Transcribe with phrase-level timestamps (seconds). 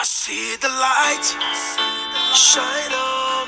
[0.00, 1.36] I see the light
[2.32, 3.46] shine on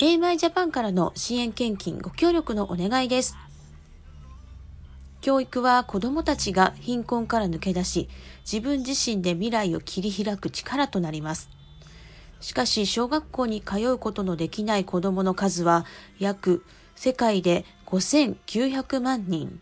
[0.00, 3.36] me, AMI ジャパンからの支援献金ご協力のお願いです。
[5.20, 8.08] 教育は子供たちが貧困から抜け出し、
[8.50, 11.50] 自分自身で未来を切り開く力となります。
[12.40, 15.84] しかし、小学校に通うことのできない子供の数は
[16.18, 16.64] 約
[16.96, 19.60] 世界で5900万人。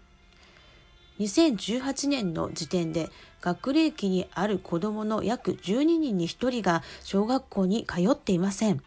[1.20, 3.10] 2018年の時点で
[3.40, 8.82] 学齢期にある子供の約12人に1人が小学校に通っていません。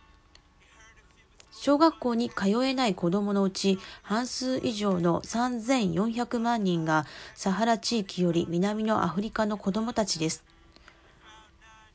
[1.52, 10.44] 小学校に通えない子供のうち半数以上の3400万人がサハラ地域より南のアフリカの子供たちです。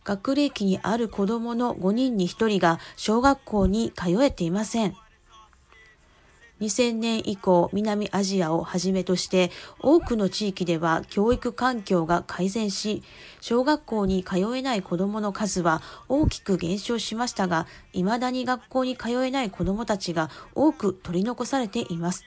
[0.02, 4.96] 学齢期にある子供の5人に1人が小学校に通えていません。
[6.60, 9.50] 2000年以降、南アジアをはじめとして
[9.80, 13.02] 多くの地域では教育環境が改善し、
[13.40, 22.24] 小学校に通えない子どもの数は大きく減少しましたが、未だに学校に通えない子どもたちが多く取り残されています。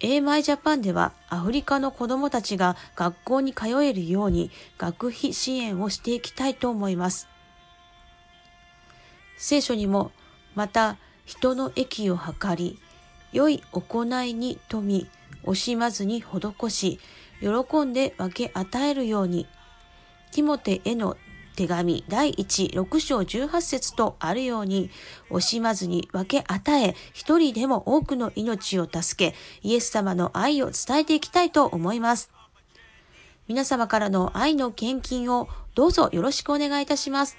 [0.00, 7.28] AMI ジャパンではアフリカの子どもたちが学校に通えるように学費支援をしていきたいと思います。
[9.38, 10.10] 聖書にも
[10.54, 12.78] また人の益を図り、
[13.32, 15.08] 良い行いに富み、
[15.44, 16.98] 惜しまずに施し、
[17.40, 19.46] 喜んで分け与えるように、
[20.32, 21.16] ティモテへの
[21.56, 24.90] 手紙第1、6章18節とあるように、
[25.30, 32.30] 惜しまずに分け与え、一人でも多くの命を助け、イエス様の愛を伝えていきたいと思います。
[33.48, 37.38] 皆様からの愛の献金をどうぞよろしくお願いいたします。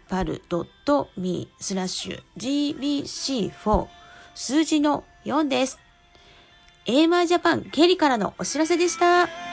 [0.07, 3.87] paypal.me スラッシュ gbc4
[4.35, 5.79] 数字の4です。
[6.85, 9.50] AMI ジャパン経理からのお知らせでした。